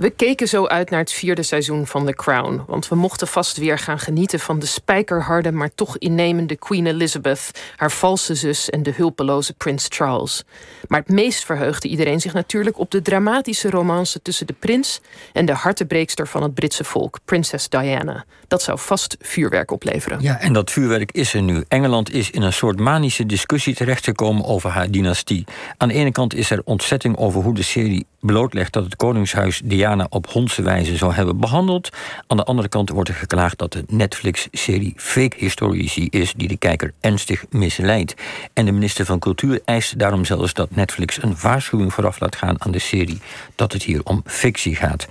[0.00, 2.62] We keken zo uit naar het vierde seizoen van The Crown.
[2.66, 7.50] Want we mochten vast weer gaan genieten van de spijkerharde, maar toch innemende Queen Elizabeth,
[7.76, 10.44] haar valse zus en de hulpeloze Prins Charles.
[10.88, 15.00] Maar het meest verheugde iedereen zich natuurlijk op de dramatische romance tussen de prins
[15.32, 18.24] en de hartebreekster van het Britse volk, Prinses Diana.
[18.48, 20.20] Dat zou vast vuurwerk opleveren.
[20.20, 21.64] Ja, en dat vuurwerk is er nu.
[21.68, 25.44] Engeland is in een soort manische discussie terechtgekomen over haar dynastie.
[25.76, 29.60] Aan de ene kant is er ontzetting over hoe de serie blootlegt dat het Koningshuis
[29.64, 31.88] Diana op hondse wijze zou hebben behandeld.
[32.26, 36.56] Aan de andere kant wordt er geklaagd dat de Netflix-serie fake historici is die de
[36.56, 38.14] kijker ernstig misleidt.
[38.52, 42.62] En de minister van Cultuur eist daarom zelfs dat Netflix een waarschuwing vooraf laat gaan
[42.62, 43.20] aan de serie
[43.54, 45.08] dat het hier om fictie gaat.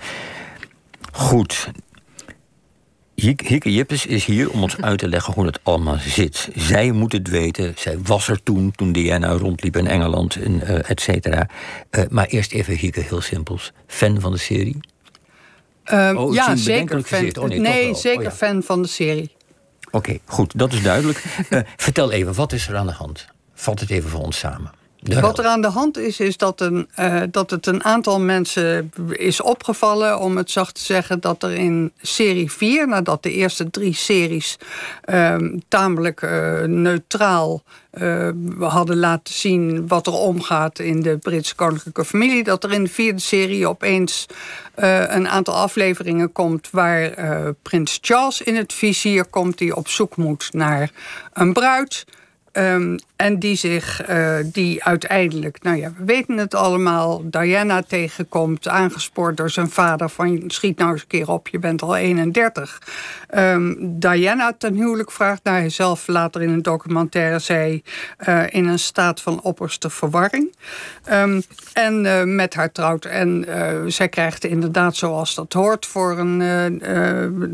[1.12, 1.70] Goed,
[3.20, 6.48] Hieke Jippes is hier om ons uit te leggen hoe het allemaal zit.
[6.54, 7.74] Zij moet het weten.
[7.76, 11.48] Zij was er toen, toen Diana rondliep in Engeland, en, uh, et cetera.
[11.90, 13.72] Uh, maar eerst even Hieke, heel simpels.
[13.86, 14.76] Fan van de serie?
[15.92, 17.36] Uh, oh, ja, zeker fan.
[17.38, 18.32] Oh, nee, nee zeker oh, ja.
[18.32, 19.30] fan van de serie.
[19.86, 21.24] Oké, okay, goed, dat is duidelijk.
[21.76, 23.26] Vertel even, wat is er aan de hand?
[23.54, 24.70] Vat het even voor ons samen.
[25.00, 28.92] Wat er aan de hand is, is dat, een, uh, dat het een aantal mensen
[29.10, 33.70] is opgevallen, om het zacht te zeggen, dat er in serie 4, nadat de eerste
[33.70, 34.58] drie series
[35.04, 35.36] uh,
[35.68, 37.62] tamelijk uh, neutraal
[38.58, 42.90] hadden laten zien wat er omgaat in de Britse koninklijke familie, dat er in de
[42.90, 44.26] vierde serie opeens
[44.74, 47.14] een aantal afleveringen komt waar
[47.62, 50.90] prins Charles in het vizier komt, die op zoek moet naar
[51.32, 52.04] een bruid.
[52.52, 58.68] Um, en die zich, uh, die uiteindelijk, nou ja, we weten het allemaal, Diana tegenkomt,
[58.68, 62.82] aangespoord door zijn vader van schiet nou eens een keer op, je bent al 31.
[63.34, 67.82] Um, Diana ten huwelijk vraagt naar hemzelf later in een documentaire zei,
[68.28, 70.54] uh, in een staat van opperste verwarring.
[71.12, 73.04] Um, en uh, met haar trouwt.
[73.04, 73.44] En
[73.86, 76.38] zij krijgt inderdaad, zoals dat hoort voor een,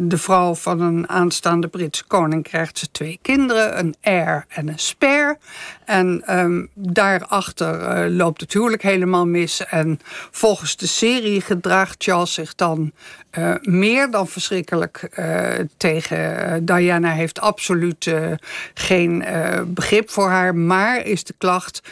[0.08, 4.78] de vrouw van een aanstaande Britse koning, krijgt ze twee kinderen, een heir en een
[4.86, 5.38] spare.
[5.84, 9.64] En um, daarachter uh, loopt het huwelijk helemaal mis.
[9.66, 12.92] En volgens de serie gedraagt Charles zich dan
[13.38, 17.10] uh, meer dan verschrikkelijk uh, tegen Diana.
[17.10, 18.14] Heeft absoluut
[18.74, 19.24] geen
[19.66, 20.54] begrip voor haar.
[20.54, 21.82] Maar is de klacht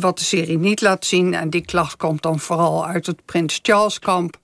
[0.00, 1.34] wat de serie niet laat zien.
[1.34, 4.38] En die klacht komt dan vooral uit het Prins Charles kamp.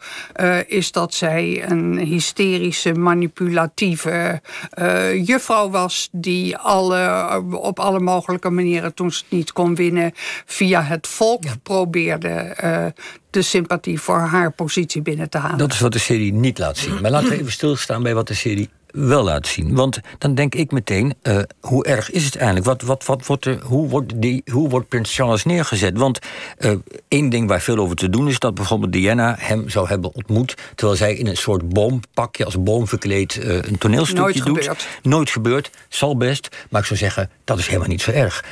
[0.66, 4.40] is dat zij een hysterische, manipulatieve
[5.24, 6.08] juffrouw was.
[6.12, 10.12] Die alle, op alle mogelijke manieren toen ze het niet kon winnen,
[10.46, 12.86] via het volk probeerde uh,
[13.30, 15.58] de sympathie voor haar positie binnen te halen.
[15.58, 17.00] Dat is wat de serie niet laat zien.
[17.00, 19.74] Maar laten we even stilstaan bij wat de serie wel laat zien.
[19.74, 22.66] Want dan denk ik meteen, uh, hoe erg is het eigenlijk?
[22.66, 25.98] Wat, wat, wat wordt er, hoe, wordt die, hoe wordt Prins Charles neergezet?
[25.98, 26.18] Want
[26.58, 26.72] uh,
[27.08, 28.38] één ding waar veel over te doen is...
[28.38, 30.54] dat bijvoorbeeld Diana hem zou hebben ontmoet...
[30.74, 33.36] terwijl zij in een soort boompakje, als boom verkleed...
[33.36, 34.58] Uh, een toneelstukje Nooit doet.
[34.58, 34.88] Gebeurd.
[35.02, 35.70] Nooit gebeurd.
[35.88, 36.48] Zal best.
[36.70, 38.44] Maar ik zou zeggen, dat is helemaal niet zo erg.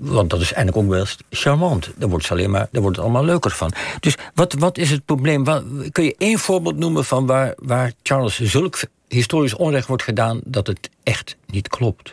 [0.00, 1.90] want dat is eigenlijk ook wel charmant.
[1.96, 3.72] Daar wordt, ze alleen maar, daar wordt het allemaal leuker van.
[4.00, 5.44] Dus wat, wat is het probleem?
[5.44, 8.78] Wat, kun je één voorbeeld noemen van waar, waar Charles zulk
[9.12, 12.12] historisch onrecht wordt gedaan dat het echt niet klopt.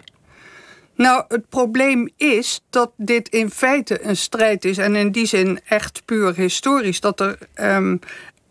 [0.96, 5.60] Nou, het probleem is dat dit in feite een strijd is, en in die zin
[5.66, 8.00] echt puur historisch, dat er um,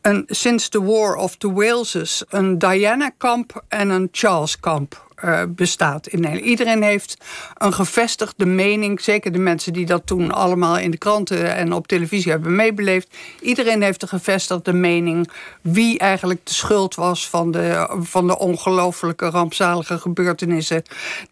[0.00, 6.20] een, sinds de War of the Waleses een Diana-kamp en een Charles-kamp uh, bestaat in
[6.20, 6.46] Nederland.
[6.46, 7.16] Iedereen heeft
[7.54, 11.86] een gevestigde mening, zeker de mensen die dat toen allemaal in de kranten en op
[11.86, 13.16] televisie hebben meebeleefd.
[13.40, 15.30] Iedereen heeft een gevestigde mening
[15.60, 20.82] wie eigenlijk de schuld was van de, van de ongelooflijke rampzalige gebeurtenissen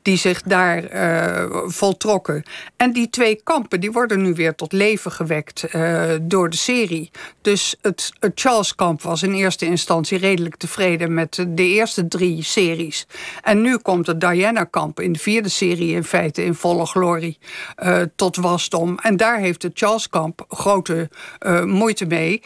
[0.03, 2.45] die zich daar uh, voltrokken.
[2.77, 7.11] En die twee kampen die worden nu weer tot leven gewekt uh, door de serie.
[7.43, 13.07] Dus het, het Charles-kamp was in eerste instantie redelijk tevreden met de eerste drie series.
[13.43, 17.39] En nu komt het Diana-kamp in de vierde serie in feite in volle glorie
[17.83, 18.99] uh, tot wasdom.
[18.99, 21.11] En daar heeft het Charles-kamp grote
[21.47, 22.43] uh, moeite mee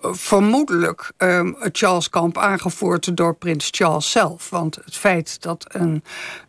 [0.00, 4.50] vermoedelijk um, het Charles-kamp aangevoerd door prins Charles zelf.
[4.50, 6.04] Want het feit dat een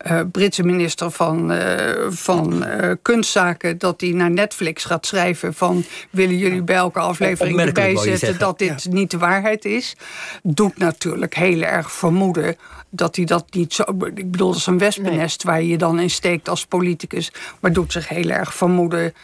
[0.06, 1.60] uh, Britse minister van, uh,
[2.08, 3.78] van uh, kunstzaken...
[3.78, 5.84] dat hij naar Netflix gaat schrijven van...
[6.10, 8.90] willen jullie bij elke aflevering erbij zetten dat dit ja.
[8.90, 9.96] niet de waarheid is...
[10.42, 12.56] doet natuurlijk heel erg vermoeden
[12.90, 13.82] dat hij dat niet zo...
[14.14, 15.52] Ik bedoel, dat is een wespennest nee.
[15.52, 17.32] waar je je dan in steekt als politicus.
[17.60, 19.14] Maar doet zich heel erg vermoeden...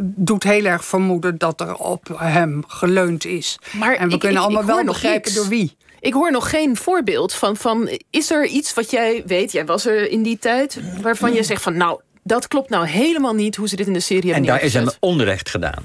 [0.00, 3.58] doet heel erg vermoeden dat er op hem geleund is.
[3.72, 5.34] Maar en we ik, kunnen ik, allemaal ik wel begrijpen niks.
[5.34, 5.76] door wie.
[6.00, 7.98] Ik hoor nog geen voorbeeld van, van.
[8.10, 9.52] Is er iets wat jij weet?
[9.52, 10.80] Jij was er in die tijd.
[11.00, 11.76] waarvan je zegt van.
[11.76, 14.64] Nou, dat klopt nou helemaal niet hoe ze dit in de serie hebben En daar
[14.66, 15.84] is hem onrecht gedaan.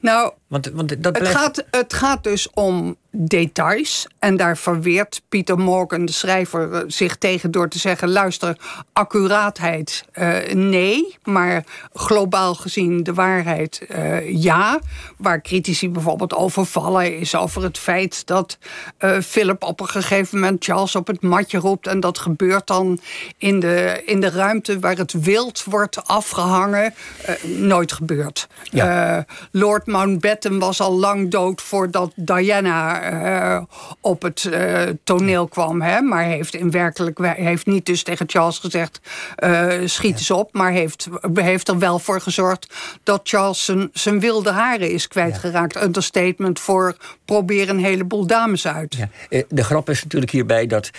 [0.00, 4.06] Nou, want, want dat het, gaat, het gaat dus om details.
[4.18, 8.56] En daar verweert Pieter Morgan, de schrijver, eh, zich tegen door te zeggen: luister,
[8.92, 14.80] accuraatheid uh, nee, maar globaal gezien de waarheid uh, ja.
[15.16, 18.58] Waar critici bijvoorbeeld over vallen, is over het feit dat
[18.98, 21.86] uh, Philip op een gegeven moment Charles op het matje roept.
[21.86, 23.00] En dat gebeurt dan
[23.38, 26.94] in de, in de ruimte waar het wild wordt afgehangen.
[27.42, 28.46] nooit gebeurd.
[28.62, 29.24] Ja.
[29.50, 33.12] Lord Mountbatten was al lang dood voordat Diana
[33.56, 33.62] uh,
[34.00, 35.82] op het uh, toneel kwam.
[35.82, 36.00] Hè?
[36.00, 39.00] Maar heeft in werkelijk heeft niet dus tegen Charles gezegd:
[39.44, 40.52] uh, schiet eens op.
[40.52, 45.74] Maar heeft, heeft er wel voor gezorgd dat Charles zijn, zijn wilde haren is kwijtgeraakt.
[45.74, 45.82] Ja.
[45.82, 48.94] Understatement voor probeer een heleboel dames uit.
[48.94, 49.08] Ja.
[49.48, 50.90] De grap is natuurlijk hierbij dat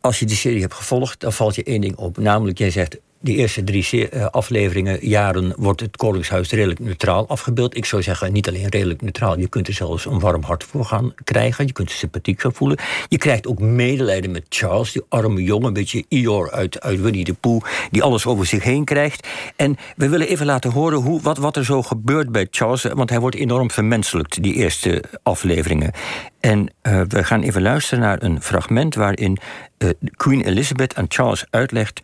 [0.00, 2.18] als je die serie hebt gevolgd, dan valt je één ding op.
[2.18, 7.76] Namelijk, jij zegt die eerste drie eh, afleveringen, jaren, wordt het Koningshuis redelijk neutraal afgebeeld.
[7.76, 10.84] Ik zou zeggen, niet alleen redelijk neutraal, je kunt er zelfs een warm hart voor
[10.84, 11.66] gaan krijgen.
[11.66, 12.78] Je kunt er sympathiek gaan voelen.
[13.08, 17.24] Je krijgt ook medelijden met Charles, die arme jongen, een beetje Ior uit, uit Winnie
[17.24, 19.28] de Pooh, die alles over zich heen krijgt.
[19.56, 23.10] En we willen even laten horen hoe, wat, wat er zo gebeurt bij Charles, want
[23.10, 25.92] hij wordt enorm vermenselijkt, die eerste afleveringen.
[26.40, 29.38] En uh, we gaan even luisteren naar een fragment waarin
[29.78, 32.00] uh, Queen Elizabeth aan Charles uitlegt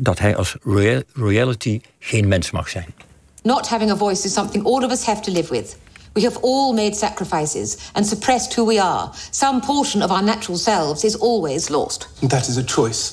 [0.00, 2.94] dat hij als royal, royalty geen mens mag zijn.
[3.42, 5.76] Not having a voice is something all of us have to live with.
[6.12, 9.10] We have all made sacrifices and suppressed who we are.
[9.30, 12.08] Some portion of our natural selves is always lost.
[12.28, 13.12] That is a choice.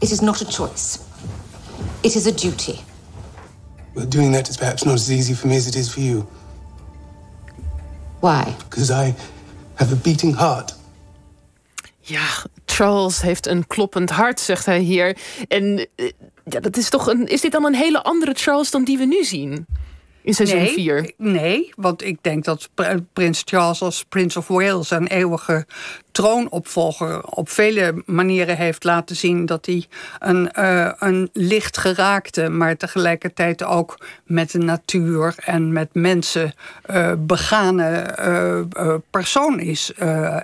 [0.00, 0.98] It is not a choice.
[2.02, 2.80] It is a duty.
[3.94, 6.26] Well, doing that is perhaps not as easy for me as it is for you.
[8.20, 8.54] Why?
[8.70, 9.14] Because I
[9.74, 10.72] have a beating heart.
[12.02, 15.16] Ja, Charles heeft een kloppend hart, zegt hij hier.
[15.48, 16.10] En eh,
[16.44, 17.26] ja, dat is toch een.
[17.26, 19.66] Is dit dan een hele andere Charles dan die we nu zien?
[20.24, 21.12] In seizoen 4?
[21.16, 22.70] Nee, nee, want ik denk dat
[23.12, 24.90] prins Charles als Prince of Wales...
[24.90, 25.66] een eeuwige
[26.12, 29.46] troonopvolger op vele manieren heeft laten zien...
[29.46, 29.84] dat hij
[30.18, 35.34] een, uh, een licht geraakte, maar tegelijkertijd ook met de natuur...
[35.44, 36.54] en met mensen
[36.90, 38.18] uh, begane
[38.78, 39.92] uh, persoon is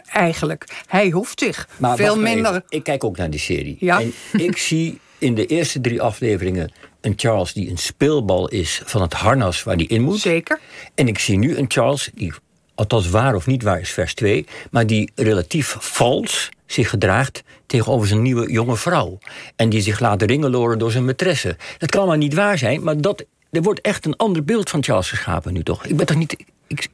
[0.05, 0.65] eigenlijk.
[0.87, 2.50] Hij hoeft zich maar veel minder...
[2.50, 2.65] Even.
[2.69, 3.77] Ik kijk ook naar die serie.
[3.79, 4.00] Ja?
[4.00, 9.02] En ik zie in de eerste drie afleveringen een Charles die een speelbal is van
[9.02, 10.19] het harnas waar die in moet.
[10.19, 10.61] Zeker.
[10.94, 12.32] En ik zie nu een Charles die,
[12.75, 18.06] althans waar of niet waar is vers 2, maar die relatief vals zich gedraagt tegenover
[18.06, 19.19] zijn nieuwe jonge vrouw.
[19.56, 21.56] En die zich laat ringeloren door zijn maîtresse.
[21.79, 24.85] Dat kan maar niet waar zijn, maar dat, er wordt echt een ander beeld van
[24.85, 25.85] Charles geschapen nu toch?
[25.85, 26.37] Ik ben toch niet.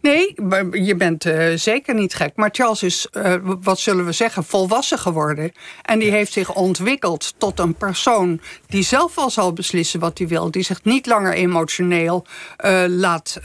[0.00, 0.34] Nee,
[0.70, 2.32] je bent uh, zeker niet gek.
[2.34, 5.52] Maar Charles is, uh, wat zullen we zeggen, volwassen geworden.
[5.82, 10.28] En die heeft zich ontwikkeld tot een persoon die zelf wel zal beslissen wat hij
[10.28, 10.50] wil.
[10.50, 12.26] Die zich niet langer emotioneel
[12.64, 13.40] uh, laat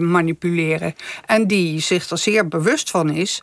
[0.00, 0.94] manipuleren.
[1.26, 3.42] En die zich er zeer bewust van is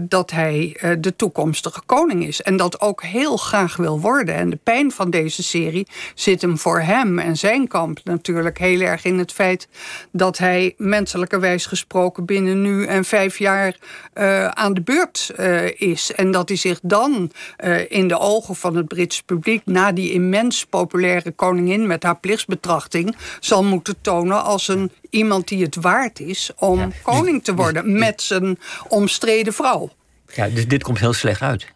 [0.00, 2.42] dat hij de toekomstige koning is.
[2.42, 4.34] En dat ook heel graag wil worden.
[4.34, 8.80] En de pijn van deze serie zit hem voor hem en zijn kamp natuurlijk heel
[8.80, 9.68] erg in het feit
[10.12, 13.76] dat hij mensen wijs gesproken binnen nu en vijf jaar
[14.14, 16.12] uh, aan de beurt uh, is.
[16.12, 17.30] En dat hij zich dan
[17.64, 22.18] uh, in de ogen van het Britse publiek, na die immens populaire koningin met haar
[22.18, 26.88] plichtsbetrachting, zal moeten tonen als een iemand die het waard is om ja.
[27.02, 29.90] koning te worden met zijn omstreden vrouw.
[30.34, 31.66] Ja, dus dit komt heel slecht uit.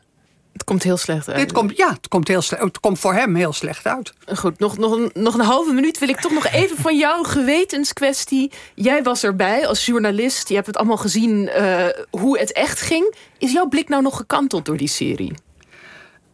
[0.52, 1.36] Het komt heel slecht uit.
[1.36, 4.12] Dit komt, ja, het komt, heel slecht, het komt voor hem heel slecht uit.
[4.34, 7.24] Goed, nog, nog, een, nog een halve minuut wil ik toch nog even van jou
[7.24, 8.50] gewetenskwestie.
[8.74, 10.48] Jij was erbij als journalist.
[10.48, 13.14] Je hebt het allemaal gezien uh, hoe het echt ging.
[13.38, 15.32] Is jouw blik nou nog gekanteld door die serie?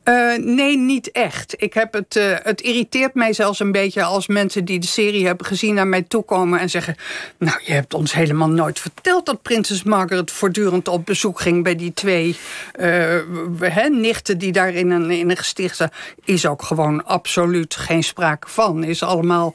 [0.09, 1.55] Uh, nee, niet echt.
[1.57, 5.27] Ik heb het, uh, het irriteert mij zelfs een beetje als mensen die de serie
[5.27, 6.97] hebben gezien naar mij toekomen en zeggen:
[7.39, 11.77] Nou, je hebt ons helemaal nooit verteld dat Prinses Margaret voortdurend op bezoek ging bij
[11.77, 12.37] die twee
[12.81, 15.91] uh, nichten die daar in een, in een gesticht zijn.
[16.25, 18.85] Is ook gewoon absoluut geen sprake van.
[18.85, 19.55] Is allemaal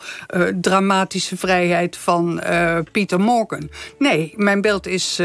[0.55, 2.41] dramatische vrijheid van
[2.91, 3.69] Pieter Morgan.
[4.00, 5.19] Nee, mijn beeld is,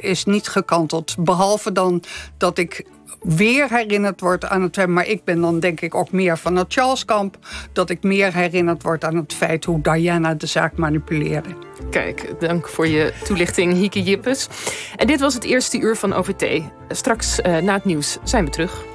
[0.00, 1.14] is niet gekanteld.
[1.18, 2.02] Behalve dan
[2.38, 2.84] dat ik
[3.20, 4.86] weer herinnerd wordt aan het...
[4.86, 7.38] maar ik ben dan denk ik ook meer van het Charles-kamp...
[7.72, 11.48] dat ik meer herinnerd word aan het feit hoe Diana de zaak manipuleerde.
[11.90, 14.48] Kijk, dank voor je toelichting, Hieke Jippes.
[14.96, 16.62] En dit was het eerste uur van OVT.
[16.88, 18.91] Straks uh, na het nieuws zijn we terug.